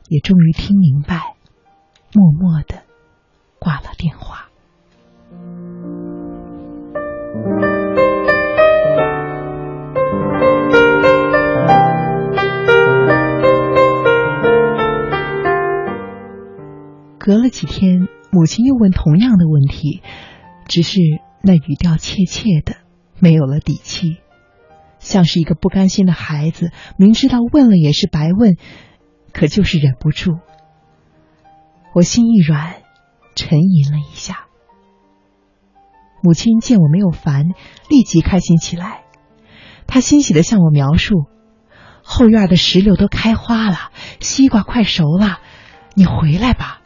[0.07, 1.33] 也终于听明白，
[2.13, 2.83] 默默的。
[3.57, 4.50] 挂了电话。
[17.17, 20.01] 隔了几天，母亲又问同样的问题，
[20.67, 20.99] 只是
[21.41, 22.75] 那语调怯怯的，
[23.19, 24.17] 没有了底气，
[24.99, 28.57] 像是一个不甘心的孩子，明知道问了也是白问，
[29.31, 30.39] 可就是忍不住。
[31.93, 32.75] 我心一软。
[33.33, 34.47] 沉吟了一下，
[36.23, 37.49] 母亲见我没有烦，
[37.89, 39.01] 立即开心起来。
[39.87, 41.25] 她欣喜的向我描述
[42.03, 43.77] ：“后院的石榴都开花了，
[44.19, 45.39] 西瓜快熟了，
[45.95, 46.79] 你回来吧。”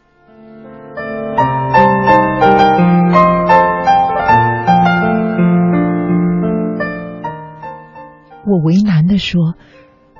[8.46, 9.54] 我为难的说：“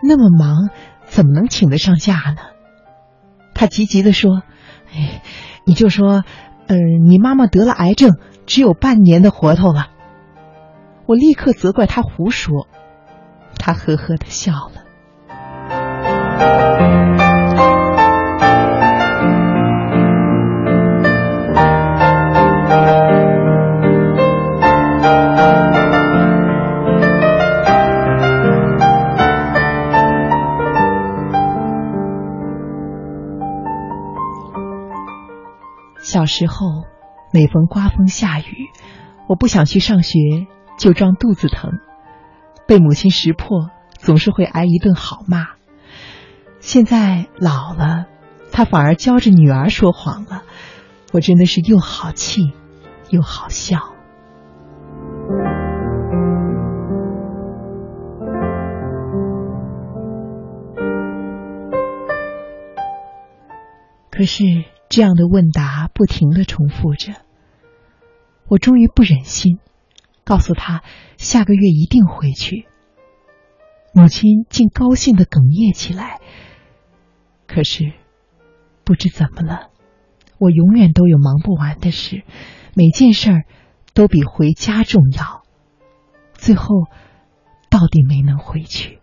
[0.03, 0.71] 那么忙，
[1.07, 2.43] 怎么能请得上假呢？”
[3.55, 4.43] 他急急的说
[4.95, 5.23] ：“哎。”
[5.69, 6.23] 你就说，
[6.69, 8.17] 呃，你妈妈得了癌症，
[8.47, 9.89] 只有半年的活头了。
[11.05, 12.67] 我立刻责怪他胡说，
[13.59, 14.83] 他呵呵的笑了。
[35.99, 36.86] 小时候，
[37.37, 38.71] 每逢刮风下雨，
[39.29, 40.47] 我不想去上学，
[40.79, 41.73] 就装肚子疼，
[42.67, 43.69] 被母亲识破，
[43.99, 45.49] 总是会挨一顿好骂。
[46.61, 48.07] 现在老了，
[48.53, 50.45] 他反而教着女儿说谎了，
[51.13, 52.55] 我真的是又好气
[53.11, 53.81] 又好笑。
[64.11, 64.43] 可是。
[64.89, 67.15] 这样的问答不停的重复着，
[68.49, 69.59] 我终于不忍心，
[70.25, 70.83] 告诉他
[71.17, 72.67] 下个月一定回去。
[73.93, 76.21] 母亲竟高兴的哽咽起来。
[77.47, 77.93] 可是，
[78.85, 79.71] 不知怎么了，
[80.39, 82.23] 我永远都有忙不完的事，
[82.75, 83.45] 每件事儿
[83.95, 85.43] 都比回家重要。
[86.35, 86.85] 最后，
[87.71, 89.01] 到底没能回去。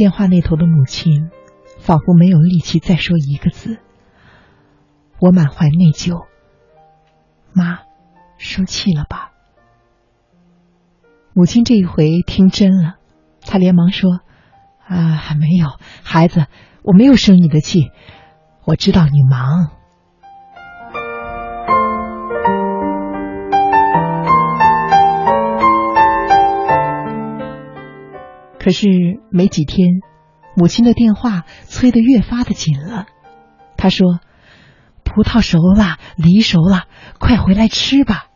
[0.00, 1.28] 电话那头的母亲，
[1.78, 3.76] 仿佛没有力气再说一个字。
[5.18, 6.24] 我满怀内疚，
[7.52, 7.80] 妈，
[8.38, 9.32] 生气了吧？
[11.34, 12.94] 母亲这一回听真了，
[13.42, 14.20] 她连忙说
[14.88, 15.68] ：“啊，还没有，
[16.02, 16.46] 孩子，
[16.82, 17.90] 我没有生你的气，
[18.64, 19.70] 我知道你忙。”
[28.62, 28.86] 可是
[29.30, 29.88] 没几天，
[30.54, 33.06] 母亲的电话催得越发的紧了。
[33.78, 34.20] 她说
[35.02, 36.84] ：“葡萄熟了，梨熟了，
[37.18, 38.26] 快回来吃吧。”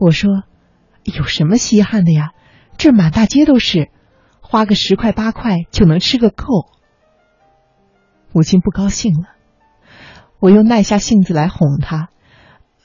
[0.00, 0.30] 我说
[1.04, 2.30] ：“有什么稀罕的呀？
[2.78, 3.90] 这满大街都是，
[4.40, 6.46] 花个十块八块就能吃个够。”
[8.32, 9.28] 母亲不高兴了，
[10.40, 12.08] 我又耐下性子来哄她：“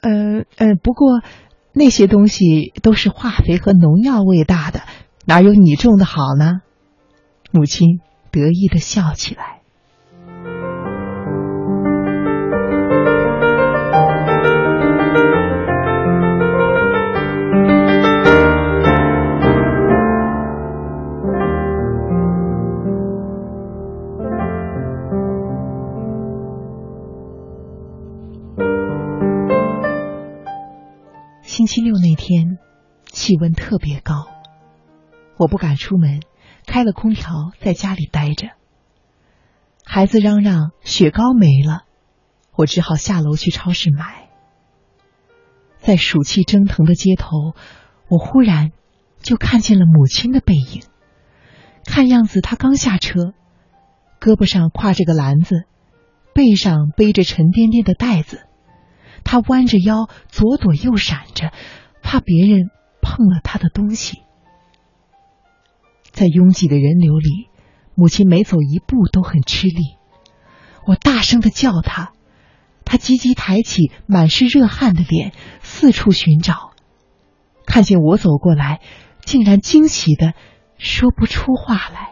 [0.02, 1.22] 呃呃，不过
[1.72, 4.82] 那些东西都是化肥和农药喂大的。”
[5.30, 6.60] 哪有你种的好呢？
[7.52, 8.00] 母亲
[8.32, 9.60] 得意的笑起来。
[31.42, 32.58] 星期六那天，
[33.04, 34.39] 气温特别高。
[35.40, 36.20] 我不敢出门，
[36.66, 38.48] 开了空调在家里待着。
[39.86, 41.84] 孩子嚷嚷雪糕没了，
[42.54, 44.28] 我只好下楼去超市买。
[45.78, 47.54] 在暑气蒸腾的街头，
[48.06, 48.72] 我忽然
[49.22, 50.82] 就看见了母亲的背影。
[51.86, 53.32] 看样子她刚下车，
[54.20, 55.64] 胳膊上挎着个篮子，
[56.34, 58.42] 背上背着沉甸甸的袋子。
[59.24, 61.50] 她弯着腰，左躲右闪着，
[62.02, 62.68] 怕别人
[63.00, 64.20] 碰了她的东西。
[66.12, 67.48] 在拥挤的人流里，
[67.94, 69.96] 母亲每走一步都很吃力。
[70.86, 72.12] 我大声的叫她，
[72.84, 75.32] 她急急抬起满是热汗的脸，
[75.62, 76.72] 四处寻找。
[77.66, 78.80] 看见我走过来，
[79.24, 80.34] 竟然惊喜的
[80.78, 82.09] 说不出话来。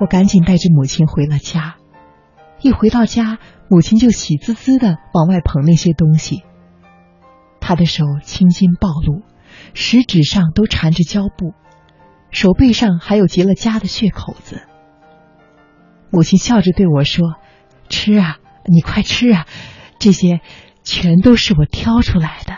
[0.00, 1.76] 我赶紧带着母亲回了家。
[2.60, 3.38] 一回到家，
[3.68, 6.42] 母亲就喜滋滋的往外捧那些东西。
[7.60, 9.22] 她的手青筋暴露，
[9.74, 11.54] 食指上都缠着胶布，
[12.30, 14.62] 手背上还有结了痂的血口子。
[16.10, 17.34] 母亲笑着对我说
[17.90, 19.46] ：“吃啊，你快吃啊，
[19.98, 20.40] 这些
[20.82, 22.56] 全都是我挑出来的。”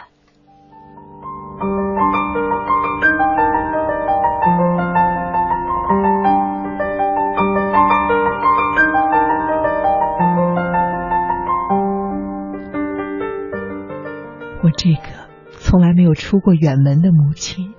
[14.83, 15.28] 这个
[15.59, 17.74] 从来没有出过远门的母亲，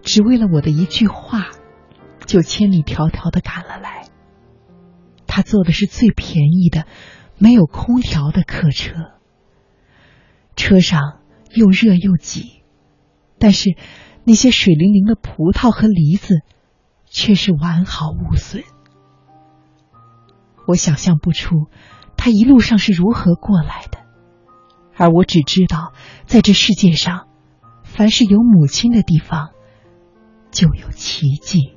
[0.00, 1.48] 只为了我的一句话，
[2.24, 4.04] 就千里迢迢的赶了来。
[5.26, 6.86] 他坐的是最便宜的、
[7.36, 8.94] 没有空调的客车，
[10.54, 11.18] 车上
[11.52, 12.62] 又热又挤，
[13.40, 13.70] 但是
[14.22, 16.42] 那些水灵灵的葡萄和梨子
[17.06, 18.62] 却是完好无损。
[20.68, 21.66] 我想象不出
[22.16, 23.98] 他一路上是如何过来的。
[24.96, 25.92] 而我只知道，
[26.26, 27.26] 在这世界上，
[27.84, 29.50] 凡是有母亲的地方，
[30.50, 31.74] 就有奇迹。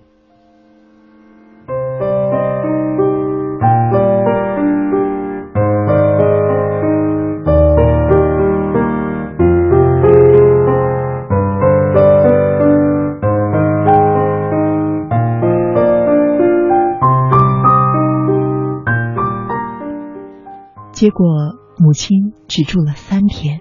[20.91, 21.62] 结果。
[21.83, 23.59] 母亲只住了三天，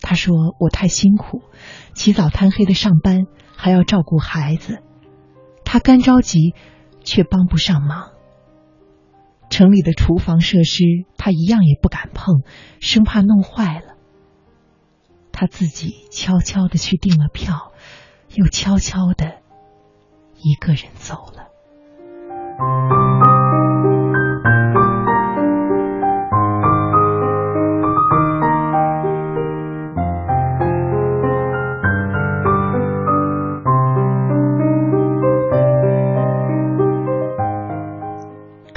[0.00, 1.42] 她说我太辛苦，
[1.92, 3.26] 起早贪黑的上班，
[3.56, 4.78] 还要照顾孩子，
[5.64, 6.54] 她干着急，
[7.02, 8.12] 却帮不上忙。
[9.50, 10.84] 城里的厨房设施，
[11.18, 12.42] 她一样也不敢碰，
[12.78, 13.96] 生怕弄坏了。
[15.32, 17.72] 她自己悄悄的去订了票，
[18.36, 19.40] 又悄悄的
[20.38, 23.03] 一个人走了。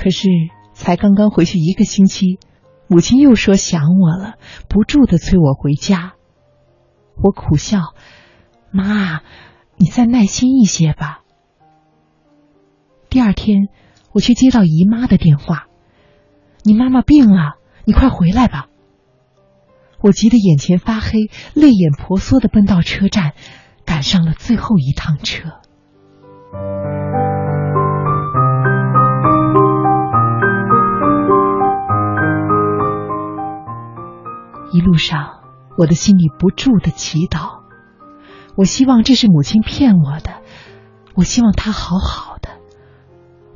[0.07, 0.29] 可是
[0.71, 2.39] 才刚刚回去一个星期，
[2.87, 4.35] 母亲又说想我了，
[4.69, 6.13] 不住的催我回家。
[7.21, 7.93] 我苦笑
[8.71, 9.19] ：“妈，
[9.75, 11.23] 你再耐心一些吧。”
[13.11, 13.67] 第二天，
[14.13, 15.65] 我却接到姨妈的电话
[16.63, 18.67] ：“你妈妈病了，你快回来吧。”
[19.99, 23.33] 我急得眼前发黑，泪眼婆娑的奔到车站，
[23.83, 25.49] 赶上了最后一趟车。
[34.77, 35.39] 一路上，
[35.75, 37.61] 我的心里不住的祈祷，
[38.55, 40.35] 我希望这是母亲骗我的，
[41.15, 42.49] 我希望她好好的，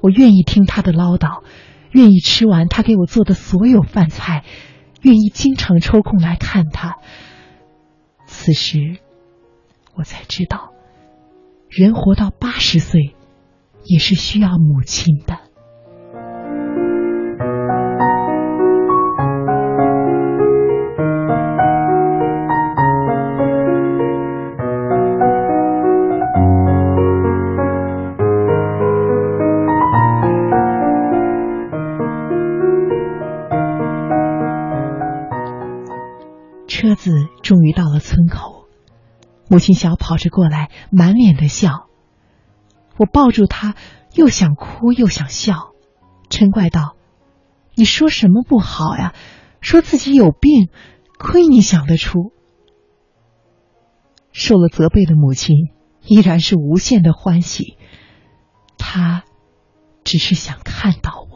[0.02, 1.44] 我愿意听她的唠叨，
[1.92, 4.44] 愿意吃完她给我做的所有饭菜，
[5.04, 6.98] 愿意经常抽空来看她。
[8.26, 8.98] 此时，
[9.94, 10.72] 我才知道，
[11.70, 13.16] 人活到八十岁，
[13.84, 15.38] 也是需要母亲的。
[39.52, 41.90] 母亲小跑着过来，满脸的笑。
[42.96, 43.76] 我抱住她，
[44.16, 45.74] 又想哭又想笑。
[46.30, 46.96] 嗔怪道
[47.76, 49.14] ：“你说什么不好呀？
[49.60, 50.70] 说自己有病，
[51.20, 52.32] 亏你想得出。”
[54.32, 55.58] 受了责备的母亲
[56.06, 57.76] 依然是无限的欢喜，
[58.78, 59.26] 她
[60.06, 61.31] 只是想看到我。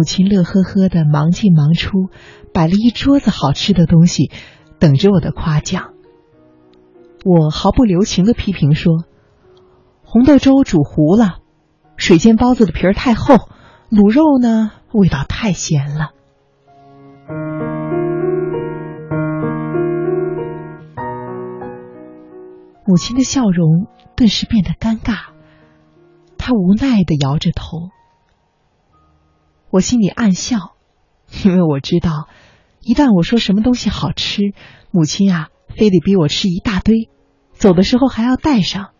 [0.00, 2.08] 母亲乐呵呵的忙进忙出，
[2.54, 4.30] 摆了一桌子好吃的东西，
[4.78, 5.92] 等着我的夸奖。
[7.22, 9.04] 我毫不留情的批评说
[10.02, 11.40] ：“红豆粥煮糊了，
[11.98, 13.34] 水煎包子的皮儿太厚，
[13.90, 16.12] 卤肉呢味道太咸了。”
[22.86, 23.86] 母亲的笑容
[24.16, 25.34] 顿时变得尴尬，
[26.38, 27.90] 她无奈的摇着头。
[29.70, 30.74] 我心里暗笑，
[31.44, 32.28] 因为我知道，
[32.80, 34.52] 一旦我说什么东西好吃，
[34.90, 37.08] 母亲啊，非得逼我吃一大堆，
[37.52, 38.90] 走的时候还要带上。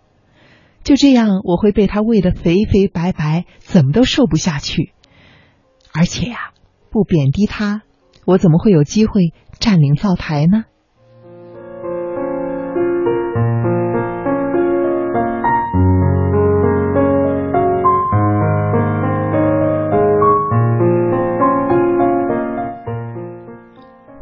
[0.85, 4.93] 就这样，我会被他喂得肥肥白白，怎么都瘦不下去。
[5.93, 6.53] 而且呀，
[6.91, 7.83] 不贬低他，
[8.25, 10.65] 我怎么会有机会占领灶台呢？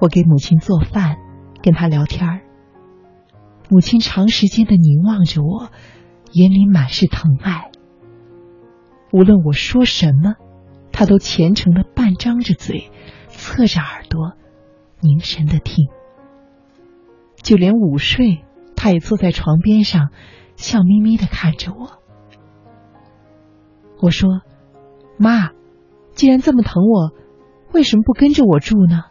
[0.00, 1.16] 我给母亲做饭，
[1.62, 2.40] 跟她聊天儿
[3.68, 5.70] 母亲长时间的凝望着我，
[6.32, 7.70] 眼里满是疼爱。
[9.12, 10.36] 无论我说什么，
[10.92, 12.90] 她都虔诚的半张着嘴，
[13.28, 14.32] 侧着耳朵，
[15.00, 15.88] 凝神的听。
[17.42, 18.44] 就连午睡，
[18.76, 20.10] 她也坐在床边上，
[20.56, 21.98] 笑眯眯的看着我。
[24.00, 24.42] 我说
[25.18, 25.50] ：“妈，
[26.14, 27.12] 既然这么疼我，
[27.72, 29.02] 为什么不跟着我住呢？”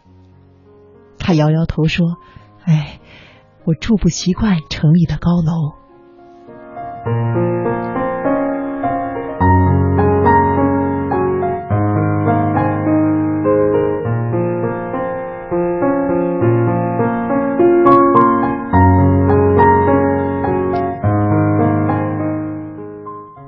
[1.28, 2.16] 他摇摇头说
[2.64, 3.00] ：“哎，
[3.66, 5.74] 我住不习惯城里的高楼。”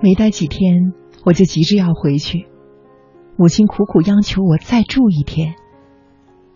[0.02, 0.92] 没待几天，
[1.24, 2.46] 我就急着要回去。
[3.38, 5.54] 母亲苦苦央求我再住一天。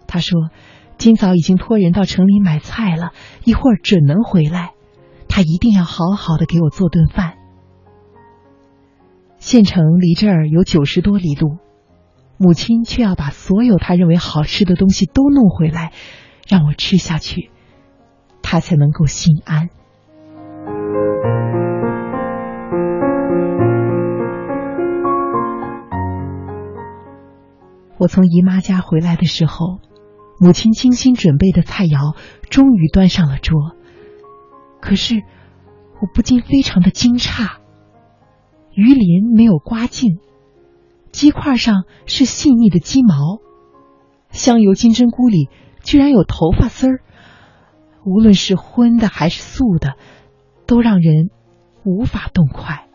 [0.06, 0.50] 他说。
[0.96, 3.12] 今早已经托人到城里买菜了，
[3.44, 4.72] 一会儿准能回来。
[5.28, 7.34] 他一定要好好的给我做顿饭。
[9.38, 11.58] 县城离这儿有九十多里路，
[12.38, 15.92] 母亲却要把所有他认为好吃的东西都弄回来，
[16.48, 17.50] 让我吃下去，
[18.42, 19.68] 他才能够心安。
[27.98, 29.80] 我从姨妈家回来的时候。
[30.38, 32.16] 母亲精心准备的菜肴
[32.50, 33.76] 终于端上了桌，
[34.80, 35.22] 可是
[36.00, 37.58] 我不禁非常的惊诧。
[38.72, 40.18] 鱼鳞没有刮净，
[41.12, 43.14] 鸡块上是细腻的鸡毛，
[44.30, 45.48] 香油金针菇里
[45.82, 47.00] 居然有头发丝儿。
[48.04, 49.94] 无论是荤的还是素的，
[50.66, 51.30] 都让人
[51.84, 52.88] 无法动筷。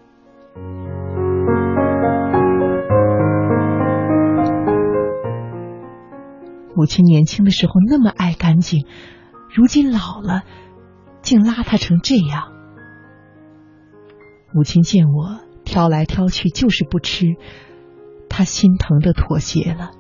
[6.80, 8.86] 母亲年轻的时候那么爱干净，
[9.54, 10.44] 如今老了，
[11.22, 12.54] 竟邋遢成这样。
[14.54, 17.36] 母亲见我挑来挑去就是不吃，
[18.30, 19.92] 她心疼的妥协了，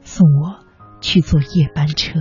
[0.00, 0.64] 送我
[1.02, 2.18] 去坐夜班车。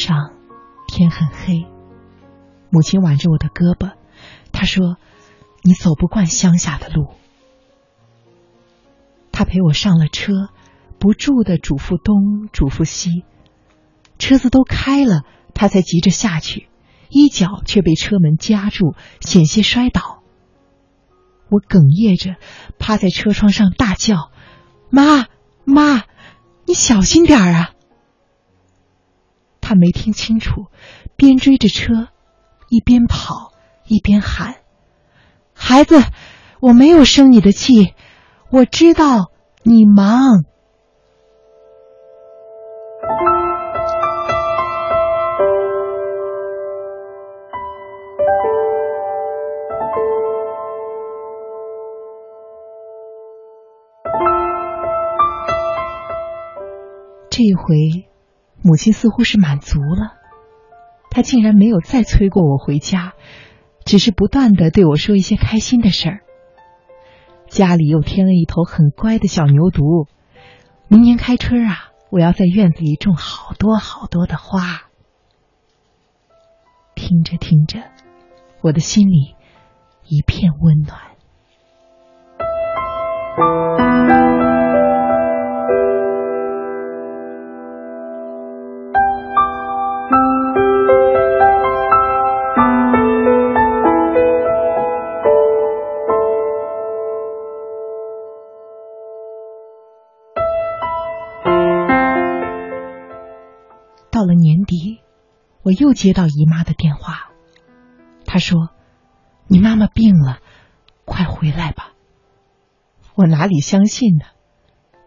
[0.00, 0.32] 上，
[0.88, 1.66] 天很黑。
[2.70, 3.92] 母亲挽着我的胳膊，
[4.50, 4.96] 她说
[5.62, 7.10] ：“你走不惯乡下的路。”
[9.30, 10.48] 她陪我上了车，
[10.98, 13.24] 不住的嘱咐东，嘱咐西。
[14.18, 15.22] 车子都开了，
[15.52, 16.68] 她才急着下去，
[17.10, 20.22] 一脚却被车门夹住，险些摔倒。
[21.50, 22.36] 我哽咽着
[22.78, 24.30] 趴在车窗上大叫
[24.88, 25.26] ：“妈
[25.64, 26.04] 妈，
[26.64, 27.70] 你小心点儿啊！”
[29.70, 30.66] 他没听清楚，
[31.14, 32.08] 边追着车，
[32.70, 33.52] 一边跑
[33.86, 34.56] 一边喊
[35.54, 36.02] ：“孩子，
[36.58, 37.94] 我没有生你的气，
[38.50, 39.30] 我知道
[39.62, 40.42] 你忙。”
[57.30, 58.09] 这一回。
[58.62, 60.12] 母亲似乎是满足了，
[61.10, 63.14] 她竟然没有再催过我回家，
[63.84, 66.20] 只是不断的对我说一些开心的事儿。
[67.48, 70.06] 家里又添了一头很乖的小牛犊，
[70.88, 74.82] 明年开春啊，我要在院子里种好多好多的花。
[76.94, 77.80] 听着听着，
[78.60, 79.34] 我的心里
[80.06, 81.00] 一片温暖。
[105.62, 107.30] 我又接到姨妈的电话，
[108.24, 108.70] 她说
[109.46, 110.38] ：“你妈妈病了，
[111.04, 111.92] 快回来吧。”
[113.14, 114.24] 我哪里相信呢？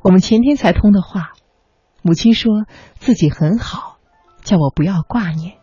[0.04, 1.34] 我们前天才通的话，
[2.02, 3.98] 母亲说自己很好，
[4.44, 5.58] 叫我不要挂念。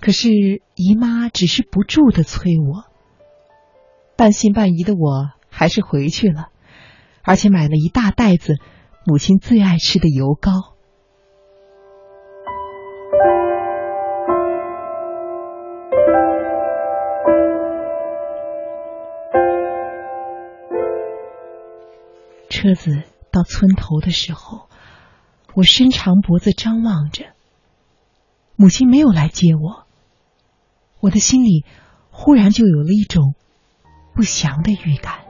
[0.00, 0.28] 可是
[0.74, 2.84] 姨妈只是不住的催我，
[4.16, 6.48] 半信半疑的我还是回去了，
[7.22, 8.56] 而且买了一大袋子
[9.06, 10.73] 母亲最爱吃的油糕。
[22.64, 24.70] 车子到村头的时候，
[25.52, 27.26] 我伸长脖子张望着。
[28.56, 29.84] 母亲没有来接我，
[30.98, 31.66] 我的心里
[32.10, 33.34] 忽然就有了一种
[34.14, 35.23] 不祥的预感。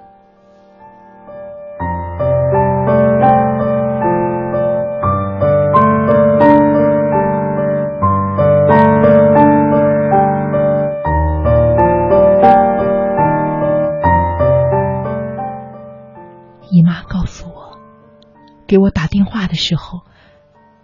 [18.74, 20.00] 给我打电话的时候，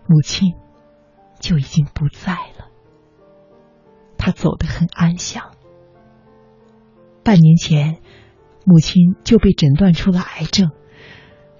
[0.06, 0.54] 母亲
[1.40, 2.68] 就已经不在了。
[4.16, 5.50] 她走得很安详。
[7.24, 8.00] 半年前，
[8.64, 10.70] 母亲就被诊断出了癌症，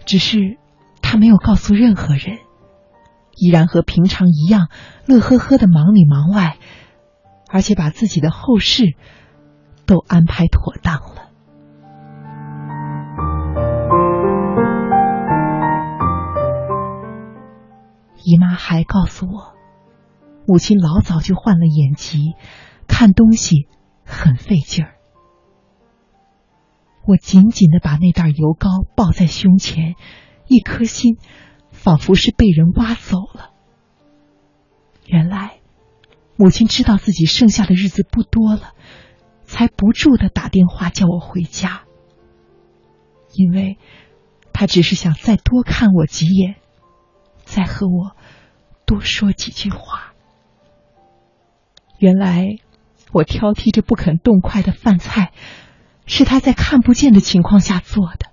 [0.06, 0.56] 只是
[1.02, 2.38] 她没有告诉任何人，
[3.34, 4.68] 依然和平常一样
[5.06, 6.58] 乐呵呵的忙里忙外，
[7.50, 8.94] 而且把自己的后事
[9.84, 11.29] 都安排妥当了。
[18.30, 19.54] 姨妈还告诉我，
[20.46, 22.34] 母亲老早就患了眼疾，
[22.86, 23.66] 看东西
[24.04, 24.94] 很费劲儿。
[27.04, 29.96] 我紧紧的把那袋油膏抱在胸前，
[30.46, 31.16] 一颗心
[31.72, 33.50] 仿佛是被人挖走了。
[35.06, 35.58] 原来，
[36.36, 38.74] 母亲知道自己剩下的日子不多了，
[39.42, 41.82] 才不住的打电话叫我回家，
[43.34, 43.76] 因为
[44.52, 46.59] 她只是想再多看我几眼。
[47.50, 48.14] 再和我
[48.86, 50.12] 多说几句话。
[51.98, 52.58] 原来
[53.10, 55.32] 我挑剔着不肯动筷的饭菜，
[56.06, 58.30] 是他在看不见的情况下做的。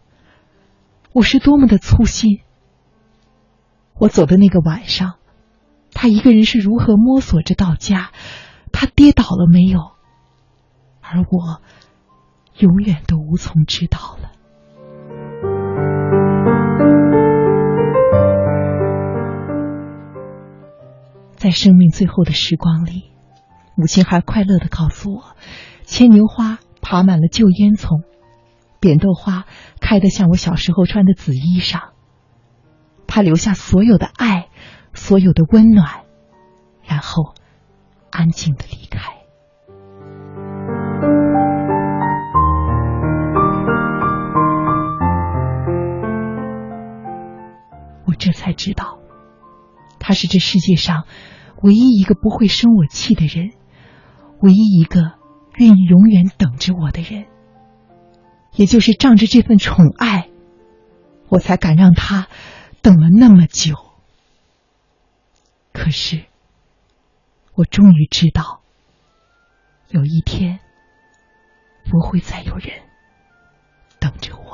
[1.13, 2.41] 我是多么的粗心！
[3.95, 5.15] 我走的那个晚上，
[5.91, 8.11] 他一个人是如何摸索着到家？
[8.72, 9.93] 他跌倒了没有？
[11.01, 11.63] 而我
[12.59, 14.36] 永远都无从知道了。
[21.47, 23.05] 在生命最后的时光里，
[23.73, 25.23] 母亲还快乐的告诉我，
[25.85, 28.01] 牵牛花爬满了旧烟囱，
[28.81, 29.45] 扁豆花
[29.79, 31.91] 开得像我小时候穿的紫衣裳。
[33.07, 34.49] 他留下所有的爱，
[34.93, 36.01] 所有的温暖，
[36.83, 37.33] 然后
[38.11, 39.13] 安静的离开。
[48.05, 48.99] 我这才知道，
[49.97, 51.05] 他是这世界上
[51.63, 53.51] 唯一一个不会生我气的人，
[54.41, 55.13] 唯一一个
[55.55, 57.25] 愿意永远等着我的人。
[58.53, 60.29] 也就是仗着这份宠爱，
[61.29, 62.27] 我才敢让他
[62.81, 63.75] 等了那么久。
[65.73, 66.25] 可是，
[67.53, 68.61] 我终于知道，
[69.89, 70.59] 有一天
[71.89, 72.69] 不会再有人
[73.99, 74.46] 等着我。